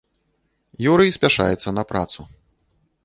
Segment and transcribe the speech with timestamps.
[0.91, 2.21] Юрый спяшаецца на працу.